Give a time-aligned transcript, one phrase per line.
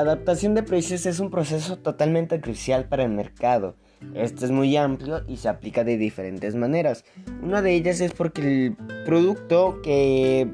[0.00, 3.76] adaptación de precios es un proceso totalmente crucial para el mercado.
[4.14, 7.04] Este es muy amplio y se aplica de diferentes maneras.
[7.42, 10.50] Una de ellas es porque el producto que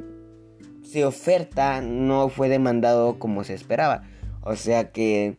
[0.82, 4.02] se oferta no fue demandado como se esperaba.
[4.42, 5.38] O sea que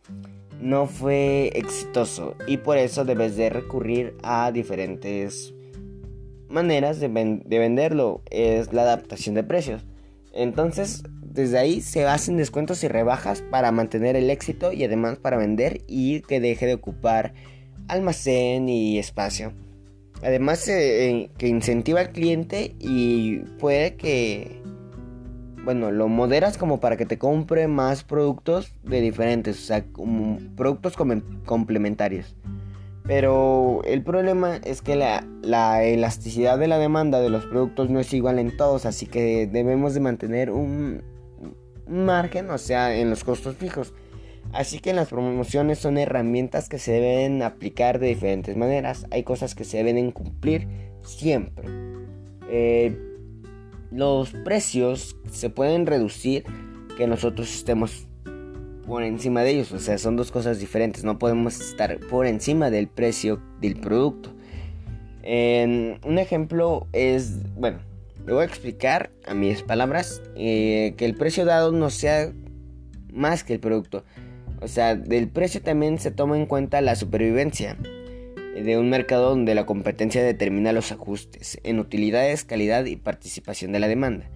[0.60, 5.54] no fue exitoso y por eso debes de recurrir a diferentes
[6.48, 7.08] maneras de,
[7.44, 8.22] de venderlo.
[8.30, 9.84] Es la adaptación de precios.
[10.32, 15.36] Entonces desde ahí se hacen descuentos y rebajas para mantener el éxito y además para
[15.36, 17.34] vender y que deje de ocupar
[17.86, 19.52] almacén y espacio.
[20.22, 24.60] Además eh, que incentiva al cliente y puede que,
[25.64, 29.84] bueno, lo moderas como para que te compre más productos de diferentes, o sea,
[30.56, 30.96] productos
[31.46, 32.34] complementarios.
[33.04, 37.98] Pero el problema es que la, la, elasticidad de la demanda de los productos no
[37.98, 41.02] es igual en todos, así que debemos de mantener un,
[41.90, 43.92] margen, o sea, en los costos fijos.
[44.52, 49.06] Así que las promociones son herramientas que se deben aplicar de diferentes maneras.
[49.10, 50.66] Hay cosas que se deben cumplir
[51.02, 51.68] siempre.
[52.50, 52.98] Eh,
[53.92, 56.44] los precios se pueden reducir
[56.96, 58.08] que nosotros estemos
[58.86, 59.72] por encima de ellos.
[59.72, 61.04] O sea, son dos cosas diferentes.
[61.04, 64.30] No podemos estar por encima del precio del producto.
[65.22, 67.78] un ejemplo es, bueno,
[68.26, 72.32] le voy a explicar a mis palabras eh, que el precio dado no sea
[73.12, 74.04] más que el producto.
[74.60, 77.76] O sea, del precio también se toma en cuenta la supervivencia
[78.54, 83.80] de un mercado donde la competencia determina los ajustes en utilidades, calidad y participación de
[83.80, 84.28] la demanda.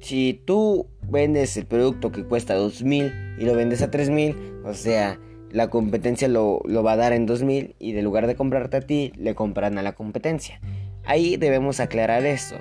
[0.00, 5.18] Si tú vendes el producto que cuesta 2.000 y lo vendes a 3.000, o sea,
[5.50, 8.80] la competencia lo, lo va a dar en 2.000 y de lugar de comprarte a
[8.82, 10.60] ti, le compran a la competencia.
[11.06, 12.56] Ahí debemos aclarar esto.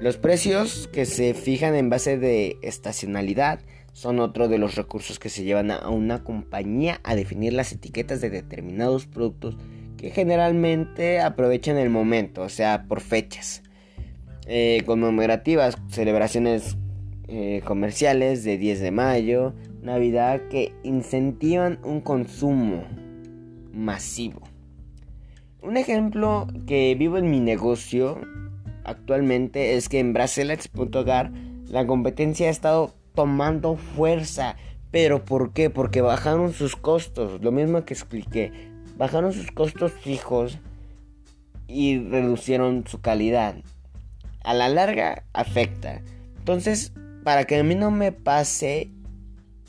[0.00, 3.60] Los precios que se fijan en base de estacionalidad
[3.92, 8.20] son otro de los recursos que se llevan a una compañía a definir las etiquetas
[8.20, 9.56] de determinados productos
[9.96, 13.62] que generalmente aprovechan el momento, o sea, por fechas
[14.46, 16.76] eh, conmemorativas, celebraciones
[17.28, 22.84] eh, comerciales de 10 de mayo, Navidad que incentivan un consumo
[23.72, 24.49] masivo.
[25.62, 28.18] Un ejemplo que vivo en mi negocio
[28.84, 31.32] actualmente es que en Bracelets.gar
[31.68, 34.56] la competencia ha estado tomando fuerza.
[34.90, 35.68] ¿Pero por qué?
[35.68, 37.42] Porque bajaron sus costos.
[37.42, 38.70] Lo mismo que expliqué.
[38.96, 40.58] Bajaron sus costos fijos
[41.68, 43.56] y reducieron su calidad.
[44.42, 46.00] A la larga afecta.
[46.38, 48.90] Entonces, para que a mí no me pase,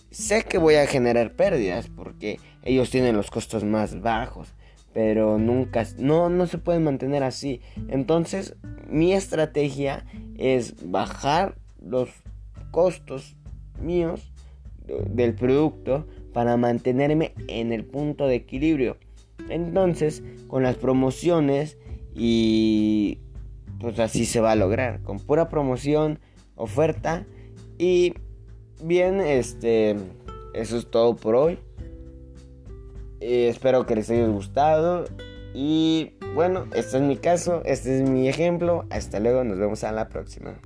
[0.10, 4.54] sé que voy a generar pérdidas porque ellos tienen los costos más bajos
[4.94, 7.62] pero nunca, no, no se pueden mantener así.
[7.88, 8.56] Entonces,
[8.90, 10.06] mi estrategia
[10.38, 12.10] es bajar los
[12.72, 13.36] costos
[13.80, 14.32] míos
[15.10, 18.98] del producto para mantenerme en el punto de equilibrio.
[19.50, 21.78] Entonces, con las promociones
[22.14, 23.20] y
[23.80, 26.20] pues así se va a lograr, con pura promoción,
[26.56, 27.26] oferta
[27.78, 28.14] y
[28.84, 29.96] bien, este,
[30.54, 31.58] eso es todo por hoy.
[33.22, 35.06] Eh, espero que les haya gustado.
[35.54, 38.86] Y bueno, este es mi caso, este es mi ejemplo.
[38.90, 40.60] Hasta luego, nos vemos a la próxima.